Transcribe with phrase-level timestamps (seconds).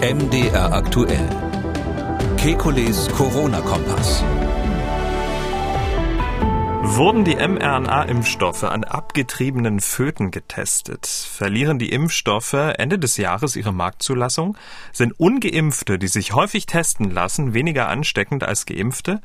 [0.00, 1.26] MDR aktuell.
[2.36, 4.22] Kekules Corona-Kompass.
[6.82, 11.06] Wurden die mRNA-Impfstoffe an abgetriebenen Föten getestet?
[11.06, 14.58] Verlieren die Impfstoffe Ende des Jahres ihre Marktzulassung?
[14.92, 19.22] Sind ungeimpfte, die sich häufig testen lassen, weniger ansteckend als geimpfte?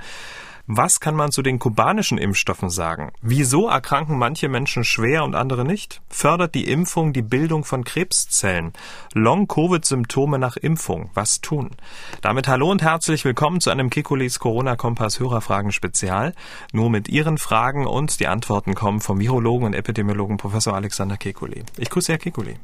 [0.74, 3.12] Was kann man zu den kubanischen Impfstoffen sagen?
[3.22, 6.02] Wieso erkranken manche Menschen schwer und andere nicht?
[6.08, 8.72] Fördert die Impfung die Bildung von Krebszellen?
[9.14, 11.10] Long-Covid-Symptome nach Impfung.
[11.14, 11.72] Was tun?
[12.22, 16.34] Damit hallo und herzlich willkommen zu einem Kikulis Corona-Kompass Hörerfragen Spezial.
[16.72, 21.66] Nur mit Ihren Fragen und die Antworten kommen vom Virologen und Epidemiologen Professor Alexander Kekuli.
[21.80, 22.56] Ich grüße Herr Kekuli.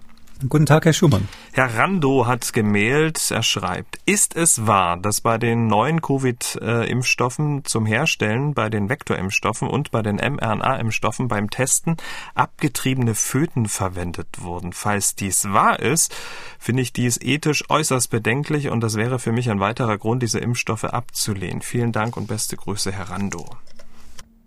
[0.47, 1.27] Guten Tag, Herr Schumann.
[1.53, 7.87] Herr Rando hat gemailt, er schreibt, ist es wahr, dass bei den neuen Covid-Impfstoffen zum
[7.87, 11.97] Herstellen, bei den Vektorimpfstoffen und bei den mRNA-Impfstoffen beim Testen
[12.35, 14.73] abgetriebene Föten verwendet wurden?
[14.73, 16.15] Falls dies wahr ist,
[16.59, 20.37] finde ich dies ethisch äußerst bedenklich und das wäre für mich ein weiterer Grund, diese
[20.37, 21.63] Impfstoffe abzulehnen.
[21.63, 23.49] Vielen Dank und beste Grüße, Herr Rando.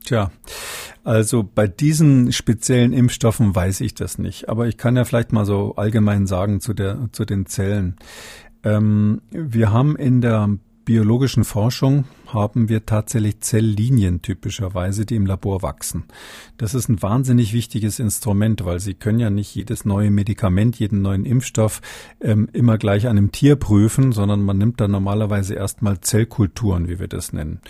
[0.05, 0.31] Tja,
[1.05, 4.49] also bei diesen speziellen Impfstoffen weiß ich das nicht.
[4.49, 7.97] Aber ich kann ja vielleicht mal so allgemein sagen zu, der, zu den Zellen.
[8.65, 10.49] Ähm, wir haben in der
[10.85, 16.05] biologischen Forschung haben wir tatsächlich Zelllinien typischerweise, die im Labor wachsen.
[16.57, 21.03] Das ist ein wahnsinnig wichtiges Instrument, weil Sie können ja nicht jedes neue Medikament, jeden
[21.03, 21.81] neuen Impfstoff
[22.21, 26.99] ähm, immer gleich an einem Tier prüfen, sondern man nimmt da normalerweise erstmal Zellkulturen, wie
[26.99, 27.61] wir das nennen.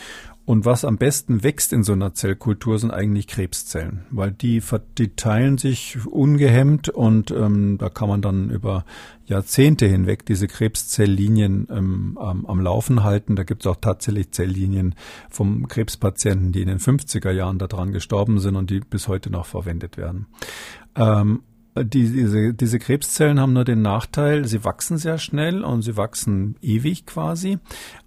[0.46, 4.60] Und was am besten wächst in so einer Zellkultur sind eigentlich Krebszellen, weil die,
[4.98, 8.84] die teilen sich ungehemmt und ähm, da kann man dann über
[9.26, 13.36] Jahrzehnte hinweg diese Krebszelllinien ähm, am, am Laufen halten.
[13.36, 14.96] Da gibt es auch tatsächlich Zelllinien
[15.28, 19.46] vom Krebspatienten, die in den 50er Jahren daran gestorben sind und die bis heute noch
[19.46, 20.26] verwendet werden.
[20.96, 21.42] Ähm,
[21.76, 26.56] die, diese, diese Krebszellen haben nur den Nachteil, sie wachsen sehr schnell und sie wachsen
[26.62, 27.58] ewig quasi,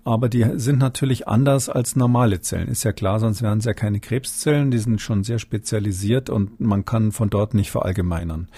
[0.03, 2.67] aber die sind natürlich anders als normale Zellen.
[2.67, 6.59] Ist ja klar, sonst wären es ja keine Krebszellen, die sind schon sehr spezialisiert und
[6.59, 8.49] man kann von dort nicht verallgemeinern.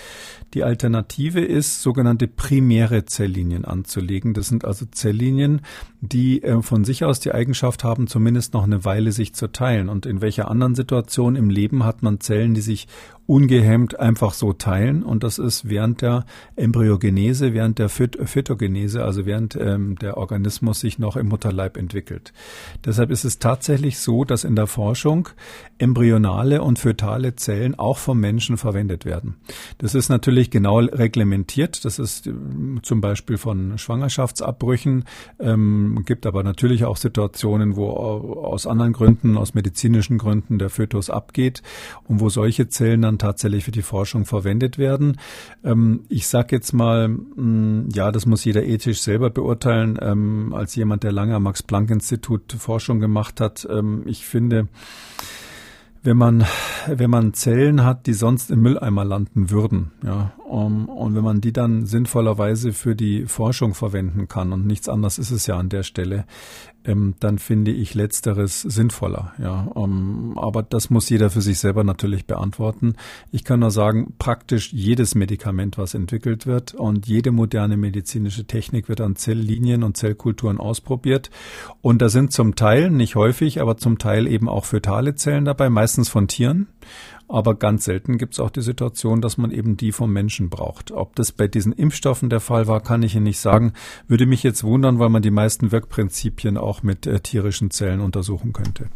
[0.55, 4.33] Die Alternative ist, sogenannte primäre Zelllinien anzulegen.
[4.33, 5.61] Das sind also Zelllinien,
[6.01, 9.89] die äh, von sich aus die Eigenschaft haben, zumindest noch eine Weile sich zu teilen.
[9.89, 12.87] Und in welcher anderen Situation im Leben hat man Zellen, die sich
[13.27, 15.03] ungehemmt einfach so teilen.
[15.03, 16.25] Und das ist während der
[16.55, 22.33] Embryogenese, während der Phyt Phytogenese, also während ähm, der Organismus sich noch im Mutterleib entwickelt.
[22.85, 25.29] Deshalb ist es tatsächlich so, dass in der Forschung
[25.79, 29.35] embryonale und fötale Zellen auch vom Menschen verwendet werden.
[29.79, 31.83] Das ist natürlich genau reglementiert.
[31.83, 32.33] Das ist äh,
[32.83, 35.05] zum Beispiel von Schwangerschaftsabbrüchen,
[35.39, 41.09] ähm, gibt aber natürlich auch Situationen, wo aus anderen Gründen, aus medizinischen Gründen der Fötus
[41.09, 41.63] abgeht
[42.07, 45.17] und wo solche Zellen dann dann tatsächlich für die Forschung verwendet werden.
[45.63, 49.97] Ähm, ich sage jetzt mal, mm, ja, das muss jeder ethisch selber beurteilen.
[50.01, 54.67] Ähm, als jemand, der lange am Max-Planck-Institut Forschung gemacht hat, ähm, ich finde,
[56.03, 56.45] wenn man,
[56.87, 61.41] wenn man Zellen hat, die sonst im Mülleimer landen würden, ja, um, und wenn man
[61.41, 65.69] die dann sinnvollerweise für die Forschung verwenden kann und nichts anderes ist es ja an
[65.69, 66.25] der Stelle,
[66.83, 69.63] ähm, dann finde ich letzteres sinnvoller, ja.
[69.73, 72.93] Um, aber das muss jeder für sich selber natürlich beantworten.
[73.31, 78.87] Ich kann nur sagen, praktisch jedes Medikament, was entwickelt wird und jede moderne medizinische Technik
[78.87, 81.31] wird an Zelllinien und Zellkulturen ausprobiert.
[81.81, 85.71] Und da sind zum Teil, nicht häufig, aber zum Teil eben auch fötale Zellen dabei,
[85.71, 86.67] meistens von Tieren.
[87.27, 90.91] Aber ganz selten gibt es auch die Situation, dass man eben die vom Menschen braucht.
[90.91, 93.73] Ob das bei diesen Impfstoffen der Fall war, kann ich Ihnen nicht sagen.
[94.07, 98.53] Würde mich jetzt wundern, weil man die meisten Wirkprinzipien auch mit äh, tierischen Zellen untersuchen
[98.53, 98.89] könnte.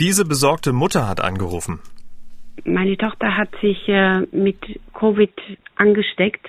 [0.00, 1.80] Diese besorgte Mutter hat angerufen.
[2.64, 4.58] Meine Tochter hat sich äh, mit
[4.92, 5.32] Covid
[5.76, 6.46] angesteckt.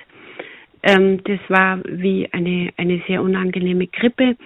[0.82, 4.36] Ähm, das war wie eine, eine sehr unangenehme Grippe.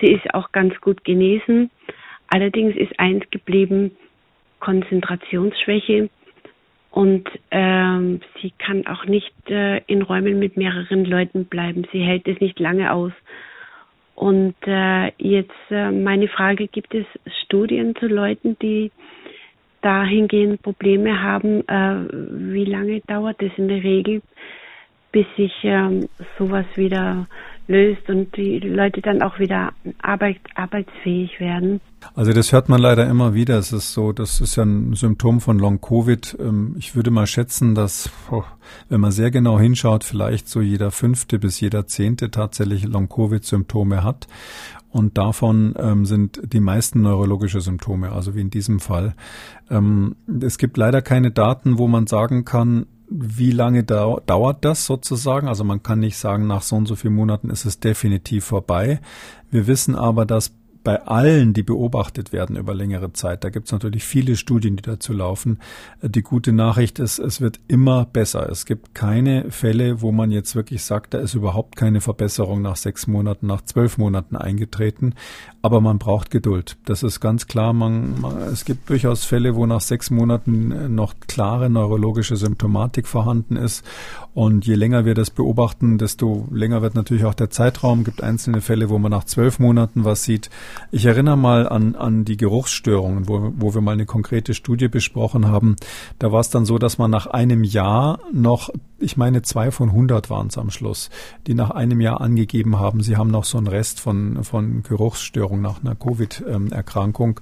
[0.00, 1.70] Sie ist auch ganz gut genesen.
[2.28, 3.92] Allerdings ist eins geblieben,
[4.60, 6.08] Konzentrationsschwäche
[6.96, 11.86] und ähm, sie kann auch nicht äh, in Räumen mit mehreren Leuten bleiben.
[11.92, 13.12] Sie hält es nicht lange aus.
[14.14, 17.04] Und äh, jetzt äh, meine Frage, gibt es
[17.44, 18.90] Studien zu Leuten, die
[19.82, 21.68] dahingehend Probleme haben?
[21.68, 22.08] Äh,
[22.54, 24.22] wie lange dauert es in der Regel,
[25.12, 27.26] bis sich ähm, sowas wieder
[27.68, 31.80] löst und die Leute dann auch wieder arbeit, arbeitsfähig werden.
[32.14, 33.58] Also das hört man leider immer wieder.
[33.58, 36.36] Es ist so, das ist ja ein Symptom von Long-Covid.
[36.40, 38.10] Ähm, ich würde mal schätzen, dass,
[38.88, 44.28] wenn man sehr genau hinschaut, vielleicht so jeder fünfte bis jeder zehnte tatsächlich Long-Covid-Symptome hat.
[44.88, 49.14] Und davon ähm, sind die meisten neurologische Symptome, also wie in diesem Fall.
[49.68, 52.86] Ähm, es gibt leider keine Daten, wo man sagen kann,
[53.18, 55.48] wie lange dauert das sozusagen?
[55.48, 59.00] Also man kann nicht sagen, nach so und so vielen Monaten ist es definitiv vorbei.
[59.50, 60.52] Wir wissen aber, dass
[60.86, 64.84] bei allen, die beobachtet werden über längere Zeit, da gibt es natürlich viele Studien, die
[64.84, 65.58] dazu laufen.
[66.00, 68.48] Die gute Nachricht ist, es wird immer besser.
[68.48, 72.76] Es gibt keine Fälle, wo man jetzt wirklich sagt, da ist überhaupt keine Verbesserung nach
[72.76, 75.16] sechs Monaten, nach zwölf Monaten eingetreten.
[75.60, 76.76] Aber man braucht Geduld.
[76.84, 77.72] Das ist ganz klar.
[77.72, 83.56] Man, man, es gibt durchaus Fälle, wo nach sechs Monaten noch klare neurologische Symptomatik vorhanden
[83.56, 83.84] ist.
[84.36, 88.00] Und je länger wir das beobachten, desto länger wird natürlich auch der Zeitraum.
[88.00, 90.50] Es gibt einzelne Fälle, wo man nach zwölf Monaten was sieht.
[90.92, 95.48] Ich erinnere mal an, an die Geruchsstörungen, wo, wo wir mal eine konkrete Studie besprochen
[95.48, 95.76] haben.
[96.18, 98.68] Da war es dann so, dass man nach einem Jahr noch
[98.98, 101.10] ich meine, zwei von 100 waren es am Schluss,
[101.46, 105.60] die nach einem Jahr angegeben haben, sie haben noch so einen Rest von, von Geruchsstörung
[105.60, 107.40] nach einer Covid-Erkrankung.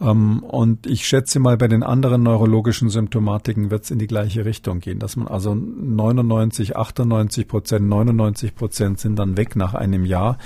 [0.00, 4.44] Ähm, und ich schätze mal, bei den anderen neurologischen Symptomatiken wird es in die gleiche
[4.44, 10.04] Richtung gehen, dass man also 99, 98 Prozent, 99 Prozent sind dann weg nach einem
[10.04, 10.38] Jahr.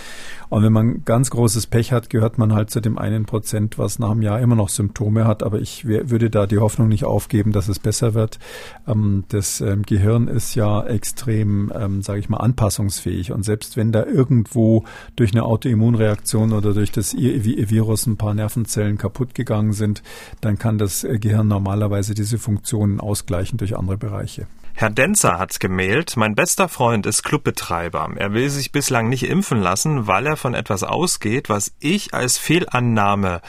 [0.49, 3.99] Und wenn man ganz großes Pech hat, gehört man halt zu dem einen Prozent, was
[3.99, 5.43] nach einem Jahr immer noch Symptome hat.
[5.43, 8.39] Aber ich würde da die Hoffnung nicht aufgeben, dass es besser wird.
[8.87, 13.33] Ähm, das ähm, Gehirn ist ja extrem, ähm, sage ich mal, anpassungsfähig.
[13.33, 14.85] Und selbst wenn da irgendwo
[15.17, 20.03] durch eine Autoimmunreaktion oder durch das Virus ein paar Nervenzellen kaputt gegangen sind,
[20.41, 24.47] dann kann das äh, Gehirn normalerweise diese Funktionen ausgleichen durch andere Bereiche.
[24.75, 28.11] Herr Denzer hat gemailt, mein bester Freund ist Clubbetreiber.
[28.15, 32.39] Er will sich bislang nicht impfen lassen, weil er von etwas ausgeht, was ich als
[32.39, 33.41] Fehlannahme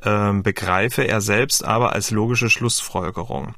[0.00, 3.54] äh, begreife, er selbst aber als logische Schlussfolgerung.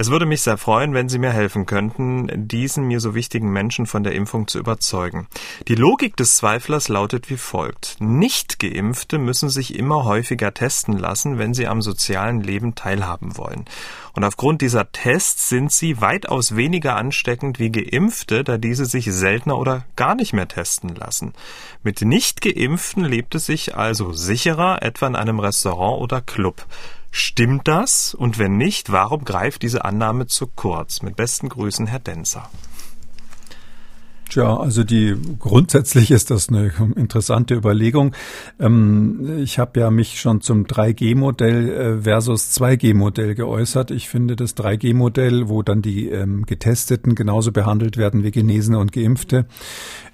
[0.00, 3.84] Es würde mich sehr freuen, wenn Sie mir helfen könnten, diesen mir so wichtigen Menschen
[3.84, 5.26] von der Impfung zu überzeugen.
[5.66, 7.96] Die Logik des Zweiflers lautet wie folgt.
[7.98, 13.64] Nicht-Geimpfte müssen sich immer häufiger testen lassen, wenn sie am sozialen Leben teilhaben wollen.
[14.12, 19.58] Und aufgrund dieser Tests sind sie weitaus weniger ansteckend wie Geimpfte, da diese sich seltener
[19.58, 21.32] oder gar nicht mehr testen lassen.
[21.82, 26.66] Mit Nicht-Geimpften lebt es sich also sicherer, etwa in einem Restaurant oder Club.
[27.10, 28.14] Stimmt das?
[28.14, 31.02] Und wenn nicht, warum greift diese Annahme zu kurz?
[31.02, 32.50] Mit besten Grüßen, Herr Denzer.
[34.28, 38.14] Tja, also die grundsätzlich ist das eine interessante Überlegung.
[38.60, 43.90] Ähm, ich habe ja mich schon zum 3G-Modell äh, versus 2G-Modell geäußert.
[43.90, 48.92] Ich finde das 3G-Modell, wo dann die ähm, Getesteten genauso behandelt werden wie Genesene und
[48.92, 49.46] Geimpfte,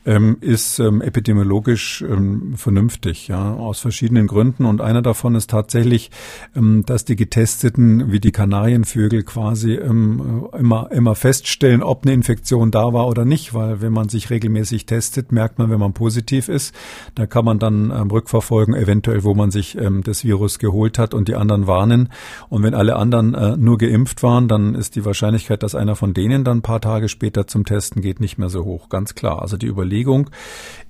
[0.07, 4.65] ähm, ist ähm, epidemiologisch ähm, vernünftig, ja, aus verschiedenen Gründen.
[4.65, 6.11] Und einer davon ist tatsächlich,
[6.55, 12.71] ähm, dass die Getesteten wie die Kanarienvögel quasi ähm, immer, immer feststellen, ob eine Infektion
[12.71, 16.49] da war oder nicht, weil wenn man sich regelmäßig testet, merkt man, wenn man positiv
[16.49, 16.75] ist,
[17.15, 21.29] da kann man dann ähm, rückverfolgen, eventuell, wo man sich das Virus geholt hat und
[21.29, 22.11] die anderen warnen.
[22.49, 26.15] Und wenn alle anderen äh, nur geimpft waren, dann ist die Wahrscheinlichkeit, dass einer von
[26.15, 28.89] denen dann ein paar Tage später zum Testen geht, nicht mehr so hoch.
[28.89, 29.43] Ganz klar.
[29.43, 30.31] Also die Überlegung Überlegung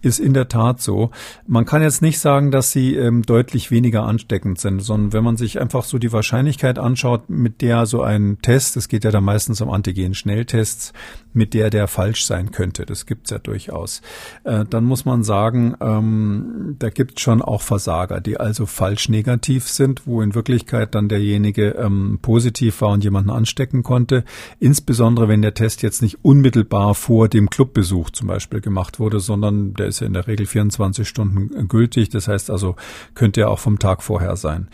[0.04, 1.10] ist in der Tat so.
[1.46, 5.36] Man kann jetzt nicht sagen, dass sie ähm, deutlich weniger ansteckend sind, sondern wenn man
[5.36, 9.24] sich einfach so die Wahrscheinlichkeit anschaut, mit der so ein Test, es geht ja dann
[9.24, 10.92] meistens um Antigen-Schnelltests,
[11.32, 14.02] mit der der falsch sein könnte, das gibt's ja durchaus,
[14.44, 19.66] äh, dann muss man sagen, ähm, da gibt's schon auch Versager, die also falsch negativ
[19.68, 24.24] sind, wo in Wirklichkeit dann derjenige ähm, positiv war und jemanden anstecken konnte.
[24.60, 29.74] Insbesondere wenn der Test jetzt nicht unmittelbar vor dem Clubbesuch zum Beispiel gemacht wurde, sondern
[29.74, 32.08] der ist ja in der Regel 24 Stunden gültig.
[32.08, 32.76] Das heißt also,
[33.14, 34.68] könnte ja auch vom Tag vorher sein.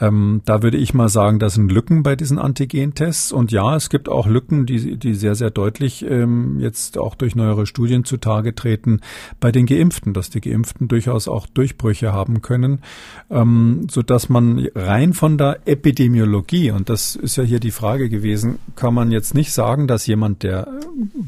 [0.00, 3.32] Ähm, da würde ich mal sagen, das sind Lücken bei diesen Antigen-Tests.
[3.32, 7.34] Und ja, es gibt auch Lücken, die, die sehr, sehr deutlich ähm, jetzt auch durch
[7.34, 9.00] neuere Studien zutage treten
[9.40, 12.80] bei den Geimpften, dass die Geimpften durchaus auch Durchbrüche haben können,
[13.30, 18.58] ähm, so man rein von der Epidemiologie, und das ist ja hier die Frage gewesen,
[18.76, 20.68] kann man jetzt nicht sagen, dass jemand, der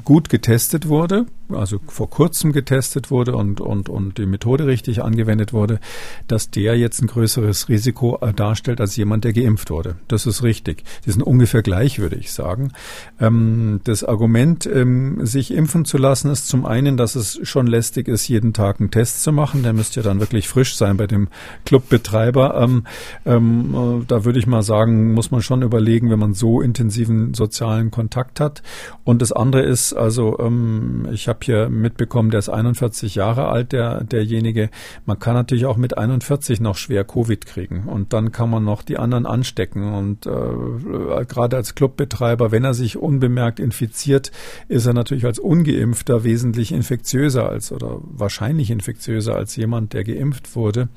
[0.05, 5.53] gut getestet wurde, also vor kurzem getestet wurde und, und, und die Methode richtig angewendet
[5.53, 5.81] wurde,
[6.27, 9.97] dass der jetzt ein größeres Risiko äh, darstellt als jemand, der geimpft wurde.
[10.09, 10.85] Das ist richtig.
[11.07, 12.73] Die sind ungefähr gleich, würde ich sagen.
[13.21, 18.09] Ähm, das Argument, ähm, sich impfen zu lassen, ist zum einen, dass es schon lästig
[18.09, 19.63] ist, jeden Tag einen Test zu machen.
[19.63, 21.29] Der müsste ja dann wirklich frisch sein bei dem
[21.65, 22.61] Clubbetreiber.
[22.61, 22.85] Ähm,
[23.25, 27.35] ähm, äh, da würde ich mal sagen, muss man schon überlegen, wenn man so intensiven
[27.35, 28.63] sozialen Kontakt hat.
[29.05, 33.73] Und das andere ist, also ähm, ich habe hier mitbekommen, der ist 41 Jahre alt,
[33.73, 34.71] der, derjenige.
[35.07, 38.83] Man kann natürlich auch mit 41 noch schwer Covid kriegen und dann kann man noch
[38.83, 39.93] die anderen anstecken.
[39.95, 44.33] Und äh, gerade als Clubbetreiber, wenn er sich unbemerkt infiziert,
[44.69, 50.55] ist er natürlich als Ungeimpfter wesentlich infektiöser als oder wahrscheinlich infektiöser als jemand, der geimpft
[50.57, 50.89] wurde.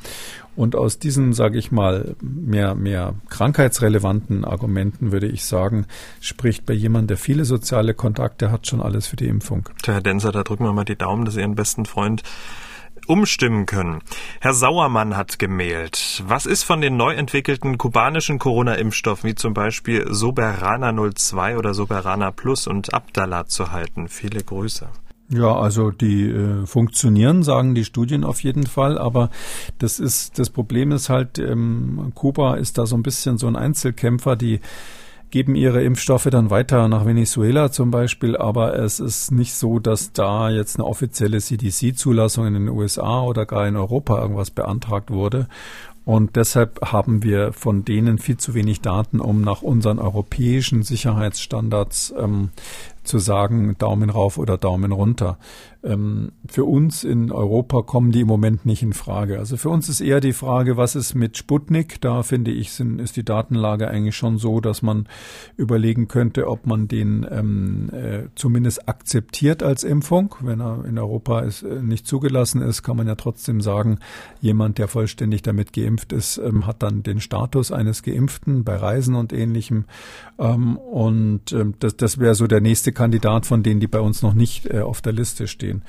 [0.55, 5.85] Und aus diesen, sage ich mal, mehr, mehr krankheitsrelevanten Argumenten würde ich sagen,
[6.21, 9.69] spricht bei jemandem, der viele soziale Kontakte hat, schon alles für die Impfung.
[9.83, 12.24] Tja, Herr Denser, da drücken wir mal die Daumen, dass Sie Ihren besten Freund
[13.07, 14.01] umstimmen können.
[14.39, 16.24] Herr Sauermann hat gemailt.
[16.25, 22.31] Was ist von den neu entwickelten kubanischen Corona-Impfstoffen wie zum Beispiel Soberana 02 oder Soberana
[22.31, 24.07] Plus und Abdallah zu halten?
[24.07, 24.89] Viele Grüße.
[25.29, 29.32] Ja, also die äh, funktionieren, sagen die Studien auf jeden Fall, aber
[29.79, 33.55] das ist das Problem ist halt, ähm, Kuba ist da so ein bisschen so ein
[33.55, 34.60] Einzelkämpfer, die
[35.32, 40.13] geben ihre Impfstoffe dann weiter nach Venezuela zum Beispiel, aber es ist nicht so, dass
[40.13, 45.48] da jetzt eine offizielle CDC-Zulassung in den USA oder gar in Europa irgendwas beantragt wurde.
[46.05, 52.13] Und deshalb haben wir von denen viel zu wenig Daten, um nach unseren europäischen Sicherheitsstandards
[52.17, 52.51] ähm,
[53.05, 55.38] zu sagen, Daumen rauf oder Daumen runter.
[55.85, 59.38] Ähm, für uns in Europa kommen die im Moment nicht in Frage.
[59.38, 62.01] Also für uns ist eher die Frage, was ist mit Sputnik?
[62.01, 65.07] Da finde ich, sind, ist die Datenlage eigentlich schon so, dass man
[65.57, 70.35] überlegen könnte, ob man den ähm, äh, zumindest akzeptiert als Impfung.
[70.41, 74.00] Wenn er in Europa ist, äh, nicht zugelassen ist, kann man ja trotzdem sagen,
[74.41, 79.13] jemand, der vollständig damit geimpft ist, ähm, hat dann den Status eines Geimpften bei Reisen
[79.13, 79.85] und ähnlichem.
[80.39, 84.23] Ähm, und ähm, das, das wäre so der nächste Kandidat von denen, die bei uns
[84.23, 85.83] noch nicht äh, auf der Liste stehen.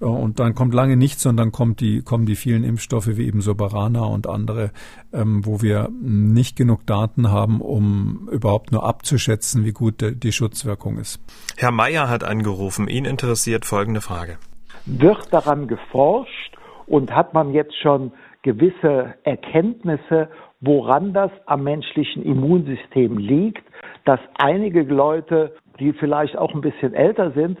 [0.00, 3.26] Äh, und dann kommt lange nichts und dann kommt die, kommen die vielen Impfstoffe wie
[3.26, 4.70] eben Soberana und andere,
[5.12, 10.32] ähm, wo wir nicht genug Daten haben, um überhaupt nur abzuschätzen, wie gut de, die
[10.32, 11.20] Schutzwirkung ist.
[11.56, 12.86] Herr Mayer hat angerufen.
[12.86, 14.38] Ihn interessiert folgende Frage.
[14.86, 18.12] Wird daran geforscht und hat man jetzt schon
[18.42, 20.28] gewisse Erkenntnisse,
[20.60, 23.64] woran das am menschlichen Immunsystem liegt,
[24.04, 27.58] dass einige Leute die vielleicht auch ein bisschen älter sind,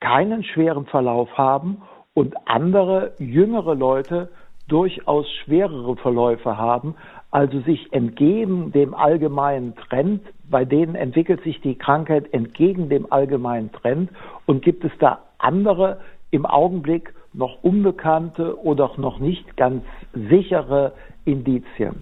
[0.00, 1.82] keinen schweren Verlauf haben
[2.14, 4.30] und andere jüngere Leute
[4.68, 6.94] durchaus schwerere Verläufe haben,
[7.30, 13.72] also sich entgegen dem allgemeinen Trend, bei denen entwickelt sich die Krankheit entgegen dem allgemeinen
[13.72, 14.10] Trend
[14.46, 20.92] und gibt es da andere im Augenblick noch unbekannte oder noch nicht ganz sichere
[21.24, 21.96] Indizien.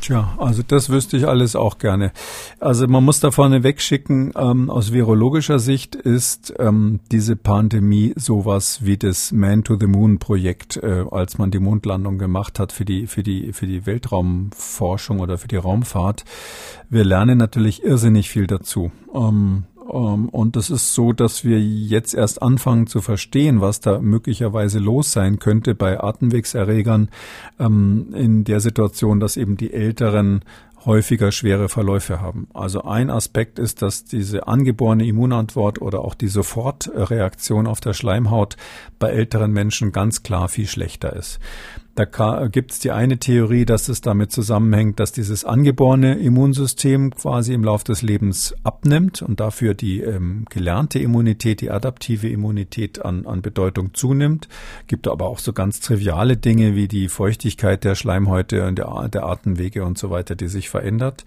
[0.00, 2.12] Tja, also das wüsste ich alles auch gerne.
[2.60, 8.84] Also man muss da vorne wegschicken, ähm, aus virologischer Sicht ist ähm, diese Pandemie sowas
[8.84, 12.84] wie das Man to the Moon Projekt, äh, als man die Mondlandung gemacht hat für
[12.84, 16.24] die, für die, für die Weltraumforschung oder für die Raumfahrt.
[16.88, 18.92] Wir lernen natürlich irrsinnig viel dazu.
[19.14, 24.78] Ähm, und es ist so, dass wir jetzt erst anfangen zu verstehen, was da möglicherweise
[24.78, 27.08] los sein könnte bei Atemwegserregern
[27.58, 30.42] ähm, in der Situation, dass eben die Älteren
[30.84, 32.48] häufiger schwere Verläufe haben.
[32.54, 38.56] Also ein Aspekt ist, dass diese angeborene Immunantwort oder auch die Sofortreaktion auf der Schleimhaut
[38.98, 41.40] bei älteren Menschen ganz klar viel schlechter ist.
[41.98, 47.52] Da gibt es die eine Theorie, dass es damit zusammenhängt, dass dieses angeborene Immunsystem quasi
[47.52, 53.26] im Laufe des Lebens abnimmt und dafür die ähm, gelernte Immunität, die adaptive Immunität an,
[53.26, 54.48] an Bedeutung zunimmt.
[54.86, 59.24] Gibt aber auch so ganz triviale Dinge wie die Feuchtigkeit der Schleimhäute und der, der
[59.24, 61.24] Atemwege und so weiter, die sich verändert.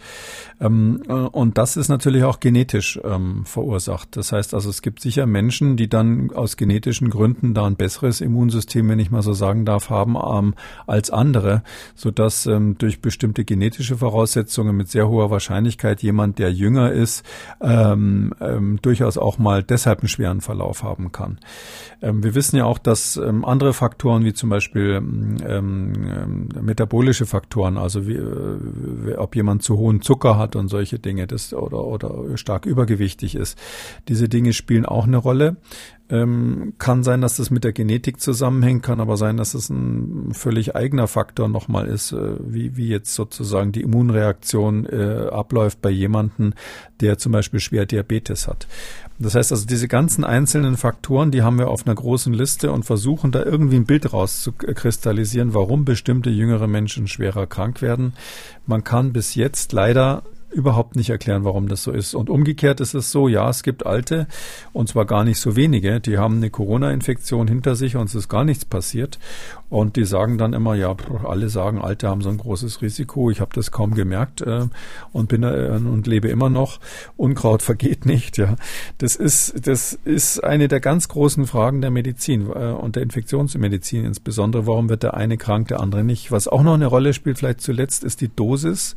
[0.61, 4.15] Ähm, äh, und das ist natürlich auch genetisch ähm, verursacht.
[4.15, 8.21] Das heißt also, es gibt sicher Menschen, die dann aus genetischen Gründen da ein besseres
[8.21, 10.55] Immunsystem, wenn ich mal so sagen darf, haben ähm,
[10.87, 11.63] als andere,
[11.95, 17.25] so dass ähm, durch bestimmte genetische Voraussetzungen mit sehr hoher Wahrscheinlichkeit jemand, der jünger ist,
[17.61, 21.39] ähm, ähm, durchaus auch mal deshalb einen schweren Verlauf haben kann.
[22.01, 25.01] Ähm, wir wissen ja auch, dass ähm, andere Faktoren wie zum Beispiel
[25.47, 31.27] ähm metabolische Faktoren, also wie, äh, ob jemand zu hohen Zucker hat und solche Dinge,
[31.27, 33.57] das oder oder stark übergewichtig ist,
[34.07, 35.57] diese Dinge spielen auch eine Rolle.
[36.11, 40.33] Ähm, kann sein, dass das mit der Genetik zusammenhängt, kann aber sein, dass es ein
[40.33, 45.89] völlig eigener Faktor nochmal ist, äh, wie, wie jetzt sozusagen die Immunreaktion äh, abläuft bei
[45.89, 46.53] jemanden,
[46.99, 48.67] der zum Beispiel schwer Diabetes hat.
[49.19, 52.83] Das heißt also, diese ganzen einzelnen Faktoren, die haben wir auf einer großen Liste und
[52.83, 58.13] versuchen da irgendwie ein Bild rauszukristallisieren, warum bestimmte jüngere Menschen schwerer krank werden.
[58.65, 62.13] Man kann bis jetzt leider überhaupt nicht erklären, warum das so ist.
[62.13, 64.27] Und umgekehrt ist es so, ja, es gibt Alte,
[64.73, 68.29] und zwar gar nicht so wenige, die haben eine Corona-Infektion hinter sich und es ist
[68.29, 69.19] gar nichts passiert.
[69.69, 70.93] Und die sagen dann immer, ja,
[71.23, 73.31] alle sagen, Alte haben so ein großes Risiko.
[73.31, 74.67] Ich habe das kaum gemerkt äh,
[75.13, 76.81] und bin äh, und lebe immer noch.
[77.15, 78.37] Unkraut vergeht nicht.
[78.37, 78.57] Ja,
[78.97, 84.03] das ist das ist eine der ganz großen Fragen der Medizin äh, und der Infektionsmedizin
[84.03, 84.67] insbesondere.
[84.67, 86.33] Warum wird der eine krank, der andere nicht?
[86.33, 88.95] Was auch noch eine Rolle spielt, vielleicht zuletzt, ist die Dosis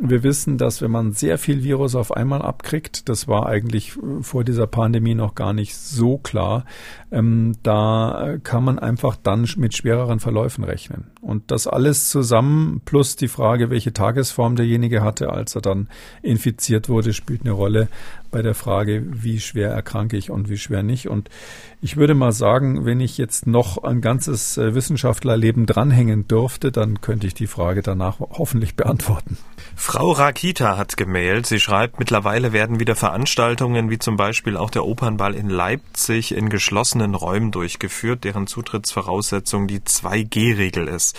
[0.00, 4.44] wir wissen, dass wenn man sehr viel Virus auf einmal abkriegt, das war eigentlich vor
[4.44, 6.64] dieser Pandemie noch gar nicht so klar,
[7.10, 11.10] ähm, da kann man einfach dann mit schwereren Verläufen rechnen.
[11.20, 15.88] Und das alles zusammen plus die Frage, welche Tagesform derjenige hatte, als er dann
[16.22, 17.88] infiziert wurde, spielt eine Rolle
[18.30, 21.08] bei der Frage, wie schwer erkranke ich und wie schwer nicht.
[21.08, 21.28] Und
[21.82, 27.00] ich würde mal sagen, wenn ich jetzt noch ein ganzes äh, Wissenschaftlerleben dranhängen dürfte, dann
[27.00, 29.36] könnte ich die Frage danach hoffentlich beantworten.
[29.74, 31.46] Frau Rakita hat gemailt.
[31.46, 36.50] Sie schreibt, mittlerweile werden wieder Veranstaltungen wie zum Beispiel auch der Opernball in Leipzig in
[36.50, 41.09] geschlossenen Räumen durchgeführt, deren Zutrittsvoraussetzung die 2G-Regel ist.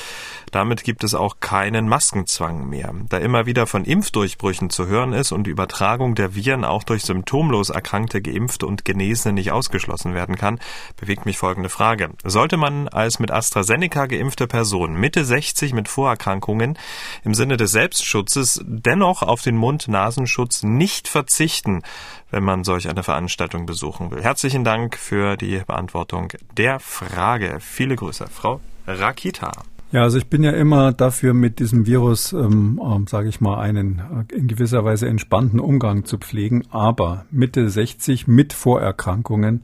[0.52, 2.94] Damit gibt es auch keinen Maskenzwang mehr.
[3.10, 7.04] Da immer wieder von Impfdurchbrüchen zu hören ist und die Übertragung der Viren auch durch
[7.04, 10.60] symptomlos erkrankte Geimpfte und Genesene nicht ausgeschlossen werden kann,
[10.98, 12.10] bewegt mich folgende Frage.
[12.24, 16.78] Sollte man als mit AstraZeneca geimpfte Person Mitte 60 mit Vorerkrankungen
[17.24, 21.82] im Sinne des Selbstschutzes dennoch auf den Mund-Nasenschutz nicht verzichten,
[22.30, 24.22] wenn man solch eine Veranstaltung besuchen will?
[24.22, 27.60] Herzlichen Dank für die Beantwortung der Frage.
[27.62, 29.52] Viele Grüße, Frau Rakita.
[29.92, 33.60] Ja, also ich bin ja immer dafür, mit diesem Virus, ähm, ähm, sage ich mal,
[33.60, 36.64] einen äh, in gewisser Weise entspannten Umgang zu pflegen.
[36.70, 39.64] Aber Mitte 60 mit Vorerkrankungen,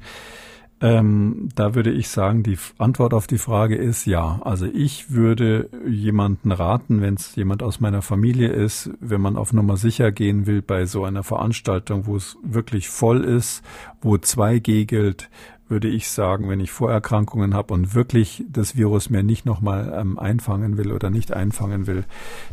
[0.81, 4.41] ähm, da würde ich sagen, die Antwort auf die Frage ist ja.
[4.43, 9.53] Also ich würde jemanden raten, wenn es jemand aus meiner Familie ist, wenn man auf
[9.53, 13.63] Nummer sicher gehen will bei so einer Veranstaltung, wo es wirklich voll ist,
[14.01, 15.29] wo 2G gilt,
[15.69, 20.17] würde ich sagen, wenn ich Vorerkrankungen habe und wirklich das Virus mir nicht nochmal ähm,
[20.17, 22.05] einfangen will oder nicht einfangen will,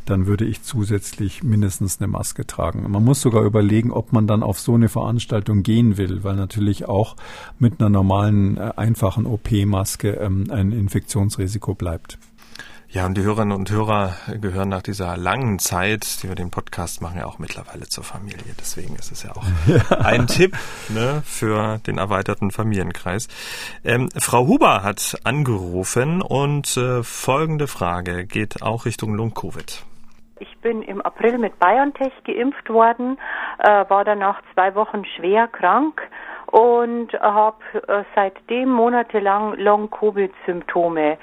[0.04, 2.90] dann würde ich zusätzlich mindestens eine Maske tragen.
[2.90, 6.88] Man muss sogar überlegen, ob man dann auf so eine Veranstaltung gehen will, weil natürlich
[6.88, 7.16] auch
[7.58, 12.18] mit einer normalen, äh, einfachen OP-Maske ähm, ein Infektionsrisiko bleibt.
[12.94, 17.02] Ja, und die Hörerinnen und Hörer gehören nach dieser langen Zeit, die wir den Podcast
[17.02, 18.54] machen, ja auch mittlerweile zur Familie.
[18.56, 19.98] Deswegen ist es ja auch ja.
[19.98, 20.56] ein Tipp
[20.90, 23.26] ne, für den erweiterten Familienkreis.
[23.84, 29.84] Ähm, Frau Huber hat angerufen und äh, folgende Frage geht auch Richtung Long-Covid.
[30.38, 33.18] Ich bin im April mit BioNTech geimpft worden,
[33.58, 36.00] äh, war danach zwei Wochen schwer krank
[36.54, 37.56] und habe
[37.88, 41.18] äh, seitdem monatelang Long-Covid-Symptome.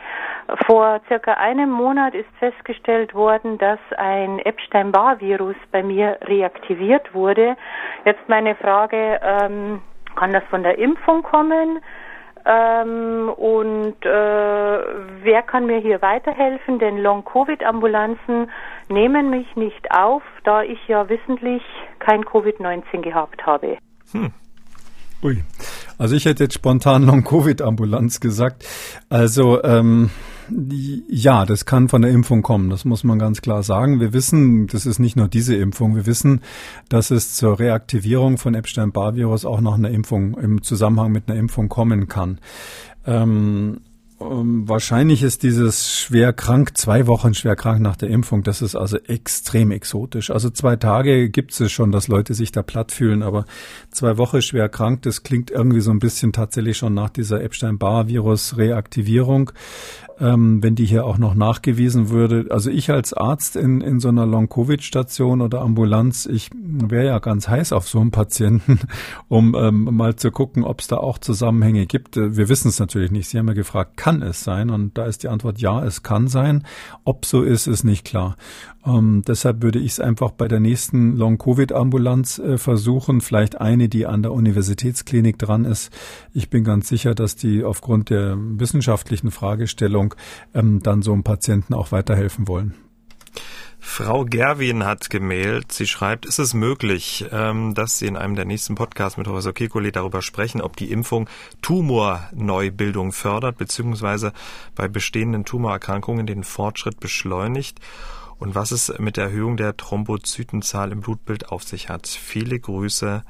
[0.67, 7.55] Vor circa einem Monat ist festgestellt worden, dass ein Epstein-Barr-Virus bei mir reaktiviert wurde.
[8.03, 9.81] Jetzt meine Frage, ähm,
[10.17, 11.79] kann das von der Impfung kommen?
[12.43, 16.77] Ähm, und äh, wer kann mir hier weiterhelfen?
[16.77, 18.51] Denn Long-Covid-Ambulanzen
[18.89, 21.63] nehmen mich nicht auf, da ich ja wissentlich
[21.99, 23.77] kein Covid-19 gehabt habe.
[24.11, 24.33] Hm.
[25.23, 25.43] Ui,
[25.99, 28.65] also ich hätte jetzt spontan Long-Covid-Ambulanz gesagt.
[29.09, 30.09] Also ähm,
[31.07, 33.99] ja, das kann von der Impfung kommen, das muss man ganz klar sagen.
[33.99, 36.41] Wir wissen, das ist nicht nur diese Impfung, wir wissen,
[36.89, 41.69] dass es zur Reaktivierung von Epstein-Barr-Virus auch noch eine Impfung im Zusammenhang mit einer Impfung
[41.69, 42.39] kommen kann.
[43.05, 43.81] Ähm,
[44.21, 48.75] ähm, wahrscheinlich ist dieses schwer krank, zwei Wochen schwer krank nach der Impfung, das ist
[48.75, 50.29] also extrem exotisch.
[50.29, 53.45] Also zwei Tage gibt es schon, dass Leute sich da platt fühlen, aber
[53.89, 59.51] zwei Wochen schwer krank, das klingt irgendwie so ein bisschen tatsächlich schon nach dieser Epstein-Barr-Virus-Reaktivierung
[60.21, 62.45] ähm, wenn die hier auch noch nachgewiesen würde.
[62.51, 67.47] Also ich als Arzt in, in so einer Long-Covid-Station oder Ambulanz, ich wäre ja ganz
[67.47, 68.79] heiß auf so einen Patienten,
[69.27, 72.17] um ähm, mal zu gucken, ob es da auch Zusammenhänge gibt.
[72.17, 73.29] Äh, wir wissen es natürlich nicht.
[73.29, 74.69] Sie haben ja gefragt, kann es sein?
[74.69, 76.63] Und da ist die Antwort ja, es kann sein.
[77.03, 78.35] Ob so ist, ist nicht klar.
[78.85, 84.07] Ähm, deshalb würde ich es einfach bei der nächsten Long-Covid-Ambulanz äh, versuchen, vielleicht eine, die
[84.07, 85.91] an der Universitätsklinik dran ist.
[86.33, 90.15] Ich bin ganz sicher, dass die aufgrund der wissenschaftlichen Fragestellung
[90.53, 92.73] ähm, dann so einem Patienten auch weiterhelfen wollen.
[93.83, 95.71] Frau Gerwin hat gemailt.
[95.71, 99.53] Sie schreibt, ist es möglich, ähm, dass Sie in einem der nächsten Podcasts mit Professor
[99.53, 101.27] Kekulé darüber sprechen, ob die Impfung
[101.61, 104.33] Tumorneubildung fördert, beziehungsweise
[104.75, 107.79] bei bestehenden Tumorerkrankungen den Fortschritt beschleunigt?
[108.41, 112.07] und was es mit der Erhöhung der Thrombozytenzahl im Blutbild auf sich hat.
[112.07, 113.21] Viele Grüße,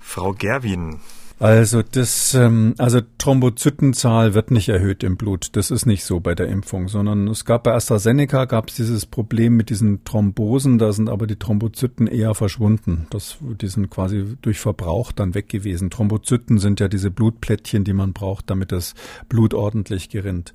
[0.00, 0.98] Frau Gerwin.
[1.40, 5.56] Also das, ähm, also Thrombozytenzahl wird nicht erhöht im Blut.
[5.56, 9.06] Das ist nicht so bei der Impfung, sondern es gab bei AstraZeneca gab es dieses
[9.06, 10.76] Problem mit diesen Thrombosen.
[10.76, 13.06] Da sind aber die Thrombozyten eher verschwunden.
[13.08, 15.88] Das, die sind quasi durch Verbrauch dann weg gewesen.
[15.88, 18.94] Thrombozyten sind ja diese Blutplättchen, die man braucht, damit das
[19.30, 20.52] Blut ordentlich gerinnt.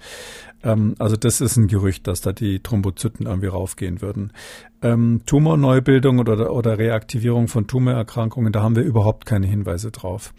[0.64, 4.34] Ähm, also das ist ein Gerücht, dass da die Thrombozyten irgendwie raufgehen würden.
[4.86, 10.34] Ähm, Tumorneubildung oder, oder Reaktivierung von Tumorerkrankungen, da haben wir überhaupt keine Hinweise drauf.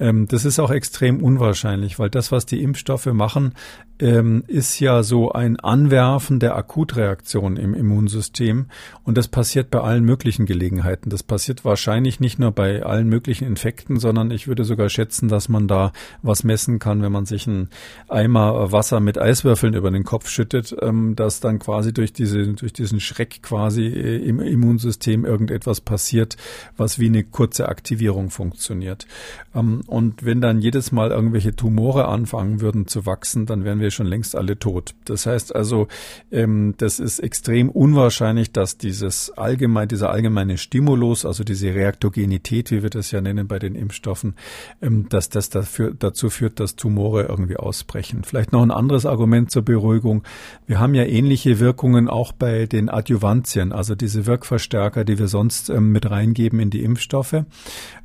[0.00, 3.54] Ähm, das ist auch extrem unwahrscheinlich, weil das, was die Impfstoffe machen,
[4.00, 8.66] ähm, ist ja so ein Anwerfen der Akutreaktion im Immunsystem.
[9.04, 11.08] Und das passiert bei allen möglichen Gelegenheiten.
[11.08, 15.48] Das passiert wahrscheinlich nicht nur bei allen möglichen Infekten, sondern ich würde sogar schätzen, dass
[15.48, 17.68] man da was messen kann, wenn man sich einen
[18.08, 22.72] Eimer Wasser mit Eiswürfeln über den Kopf schüttet, ähm, dass dann quasi durch diese, durch
[22.72, 26.36] diesen Schreck quasi im Immunsystem irgendetwas passiert,
[26.76, 29.06] was wie eine kurze Aktivierung funktioniert.
[29.54, 33.90] Ähm, und wenn dann jedes Mal irgendwelche Tumore anfangen würden zu wachsen, dann wären wir
[33.90, 34.94] schon längst alle tot.
[35.04, 35.88] Das heißt also,
[36.30, 42.82] ähm, das ist extrem unwahrscheinlich, dass dieses allgemein, dieser allgemeine Stimulus, also diese Reaktogenität, wie
[42.82, 44.34] wir das ja nennen bei den Impfstoffen,
[44.80, 48.24] ähm, dass das dafür, dazu führt, dass Tumore irgendwie ausbrechen.
[48.24, 50.22] Vielleicht noch ein anderes Argument zur Beruhigung.
[50.66, 55.68] Wir haben ja ähnliche Wirkungen auch bei den Adjuvantien, also diese Wirkverstärker, die wir sonst
[55.68, 57.42] ähm, mit reingeben in die Impfstoffe.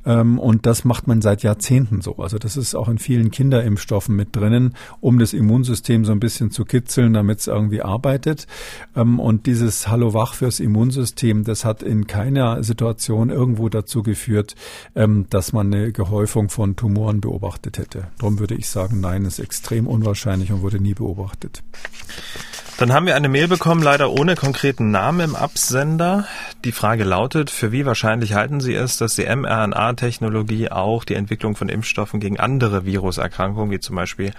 [0.04, 2.16] Ähm, und das macht man seit Jahrzehnten so.
[2.16, 6.50] Also das ist auch in vielen Kinderimpfstoffen mit drinnen, um das Immunsystem so ein bisschen
[6.50, 8.48] zu kitzeln, damit es irgendwie arbeitet.
[8.96, 14.56] Ähm, und dieses Hallo wach fürs Immunsystem, das hat in keiner Situation irgendwo dazu geführt,
[14.96, 18.08] ähm, dass man eine Gehäufung von Tumoren beobachtet hätte.
[18.18, 21.62] Darum würde ich sagen, nein, ist extrem unwahrscheinlich und wurde nie beobachtet.
[22.78, 26.28] Dann haben wir eine Mail bekommen, leider ohne konkreten Namen im Absender.
[26.64, 31.56] Die Frage lautet, für wie wahrscheinlich halten Sie es, dass die mRNA-Technologie auch die Entwicklung
[31.56, 34.30] von Impfstoffen gegen andere Viruserkrankungen, wie zum Beispiel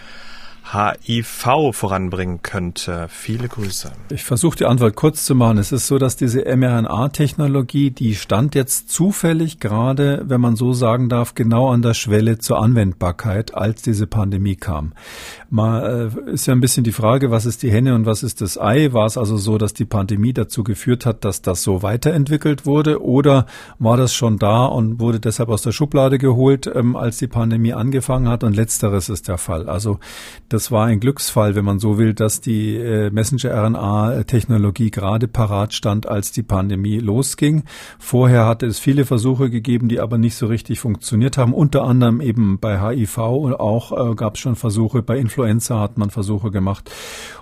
[0.71, 3.07] HIV voranbringen könnte.
[3.09, 3.91] Viele Grüße.
[4.11, 5.57] Ich versuche die Antwort kurz zu machen.
[5.57, 11.09] Es ist so, dass diese mRNA-Technologie, die stand jetzt zufällig gerade, wenn man so sagen
[11.09, 14.93] darf, genau an der Schwelle zur Anwendbarkeit, als diese Pandemie kam.
[15.49, 18.41] Mal äh, ist ja ein bisschen die Frage, was ist die Henne und was ist
[18.41, 18.93] das Ei?
[18.93, 23.01] War es also so, dass die Pandemie dazu geführt hat, dass das so weiterentwickelt wurde,
[23.01, 23.47] oder
[23.79, 27.73] war das schon da und wurde deshalb aus der Schublade geholt, ähm, als die Pandemie
[27.73, 28.43] angefangen hat?
[28.43, 29.67] Und letzteres ist der Fall.
[29.67, 29.99] Also
[30.49, 36.07] das war ein Glücksfall, wenn man so will, dass die äh, Messenger-RNA-Technologie gerade parat stand,
[36.07, 37.63] als die Pandemie losging.
[37.97, 41.53] Vorher hatte es viele Versuche gegeben, die aber nicht so richtig funktioniert haben.
[41.53, 45.79] Unter anderem eben bei HIV und auch äh, gab es schon Versuche bei Influenza Influenza
[45.79, 46.91] hat man Versuche gemacht.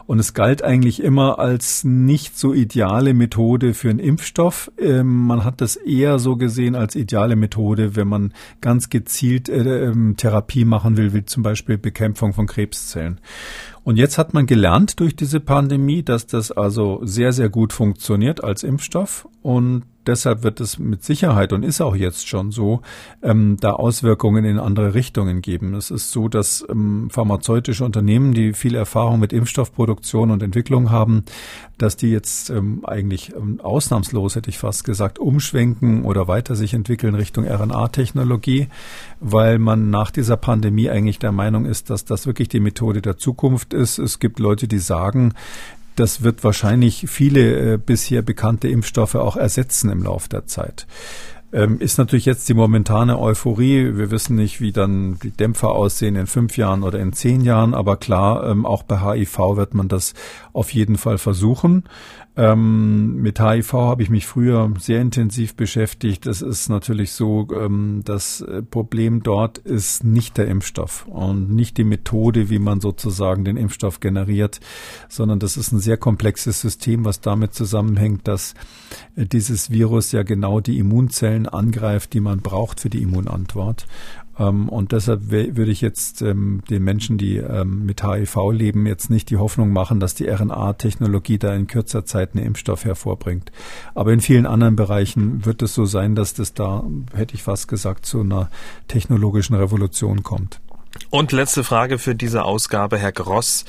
[0.05, 4.71] Und es galt eigentlich immer als nicht so ideale Methode für einen Impfstoff.
[4.77, 9.85] Ähm, man hat das eher so gesehen als ideale Methode, wenn man ganz gezielt äh,
[9.85, 13.06] ähm, Therapie machen will, wie zum Beispiel Bekämpfung von Krebszellen.
[13.83, 18.43] Und jetzt hat man gelernt durch diese Pandemie, dass das also sehr, sehr gut funktioniert
[18.43, 19.27] als Impfstoff.
[19.41, 22.81] Und deshalb wird es mit Sicherheit und ist auch jetzt schon so,
[23.21, 25.75] ähm, da Auswirkungen in andere Richtungen geben.
[25.75, 31.23] Es ist so, dass ähm, pharmazeutische Unternehmen, die viel Erfahrung mit Impfstoffproduktion und Entwicklung haben,
[31.77, 36.73] dass die jetzt ähm, eigentlich ähm, ausnahmslos, hätte ich fast gesagt, umschwenken oder weiter sich
[36.73, 38.67] entwickeln Richtung RNA-Technologie,
[39.19, 43.17] weil man nach dieser Pandemie eigentlich der Meinung ist, dass das wirklich die Methode der
[43.17, 43.99] Zukunft ist.
[43.99, 45.33] Es gibt Leute, die sagen,
[45.99, 50.87] das wird wahrscheinlich viele äh, bisher bekannte Impfstoffe auch ersetzen im Laufe der Zeit.
[51.53, 53.95] Ähm, ist natürlich jetzt die momentane Euphorie.
[53.95, 57.73] Wir wissen nicht, wie dann die Dämpfer aussehen in fünf Jahren oder in zehn Jahren,
[57.73, 60.13] aber klar, ähm, auch bei HIV wird man das
[60.51, 61.85] auf jeden Fall versuchen.
[62.37, 66.27] Ähm, mit HIV habe ich mich früher sehr intensiv beschäftigt.
[66.27, 71.83] Es ist natürlich so, ähm, das Problem dort ist nicht der Impfstoff und nicht die
[71.83, 74.59] Methode, wie man sozusagen den Impfstoff generiert,
[75.09, 78.53] sondern das ist ein sehr komplexes System, was damit zusammenhängt, dass
[79.15, 83.87] äh, dieses Virus ja genau die Immunzellen angreift, die man braucht für die Immunantwort.
[84.39, 89.09] Ähm, und deshalb würde ich jetzt ähm, den Menschen, die ähm, mit HIV leben, jetzt
[89.09, 93.51] nicht die Hoffnung machen, dass die RNA-Technologie da in kürzer Zeit einen Impfstoff hervorbringt.
[93.95, 97.67] Aber in vielen anderen Bereichen wird es so sein, dass das da, hätte ich fast
[97.67, 98.49] gesagt, zu einer
[98.87, 100.59] technologischen Revolution kommt.
[101.09, 103.65] Und letzte Frage für diese Ausgabe, Herr Gross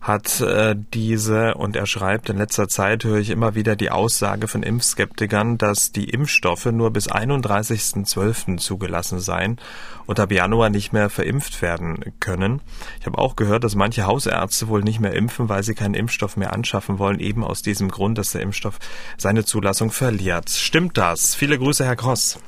[0.00, 4.48] hat äh, diese, und er schreibt, in letzter Zeit höre ich immer wieder die Aussage
[4.48, 8.56] von Impfskeptikern, dass die Impfstoffe nur bis 31.12.
[8.56, 9.60] zugelassen seien
[10.06, 12.62] und ab Januar nicht mehr verimpft werden können.
[12.98, 16.36] Ich habe auch gehört, dass manche Hausärzte wohl nicht mehr impfen, weil sie keinen Impfstoff
[16.36, 18.78] mehr anschaffen wollen, eben aus diesem Grund, dass der Impfstoff
[19.18, 20.48] seine Zulassung verliert.
[20.48, 21.34] Stimmt das?
[21.34, 22.38] Viele Grüße, Herr Gross.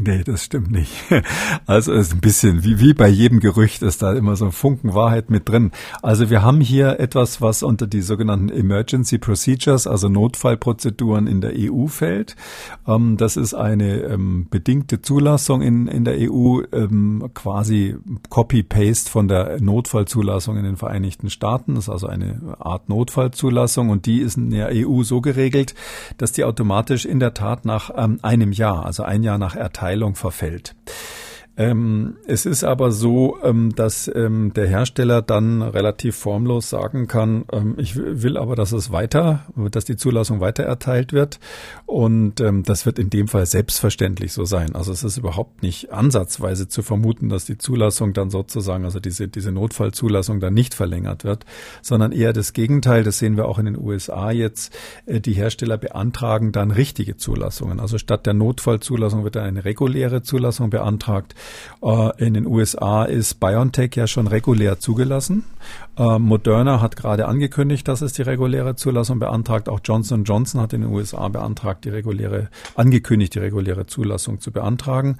[0.00, 0.92] Nee, das stimmt nicht.
[1.66, 4.94] Also ist ein bisschen wie, wie bei jedem Gerücht ist da immer so ein Funken
[4.94, 5.72] Wahrheit mit drin.
[6.02, 11.52] Also wir haben hier etwas, was unter die sogenannten Emergency Procedures, also Notfallprozeduren in der
[11.54, 12.36] EU fällt.
[12.86, 17.96] Ähm, das ist eine ähm, bedingte Zulassung in, in der EU, ähm, quasi
[18.30, 21.74] Copy-Paste von der Notfallzulassung in den Vereinigten Staaten.
[21.74, 25.74] Das ist also eine Art Notfallzulassung und die ist in der EU so geregelt,
[26.16, 30.16] dass die automatisch in der Tat nach einem Jahr, also ein Jahr nach Erteilung Verteilung
[30.16, 30.74] verfällt.
[31.58, 37.46] Ähm, es ist aber so, ähm, dass ähm, der Hersteller dann relativ formlos sagen kann,
[37.52, 41.40] ähm, ich will aber, dass es weiter, dass die Zulassung weiter erteilt wird.
[41.84, 44.76] Und ähm, das wird in dem Fall selbstverständlich so sein.
[44.76, 49.26] Also es ist überhaupt nicht ansatzweise zu vermuten, dass die Zulassung dann sozusagen, also diese,
[49.26, 51.44] diese Notfallzulassung dann nicht verlängert wird,
[51.82, 53.02] sondern eher das Gegenteil.
[53.02, 54.72] Das sehen wir auch in den USA jetzt.
[55.06, 57.80] Äh, die Hersteller beantragen dann richtige Zulassungen.
[57.80, 61.34] Also statt der Notfallzulassung wird dann eine reguläre Zulassung beantragt.
[61.82, 65.44] Äh, in den USA ist BioNTech ja schon regulär zugelassen.
[65.96, 69.68] Äh, Moderna hat gerade angekündigt, dass es die reguläre Zulassung beantragt.
[69.68, 74.52] Auch Johnson Johnson hat in den USA beantragt, die reguläre, angekündigt, die reguläre Zulassung zu
[74.52, 75.18] beantragen.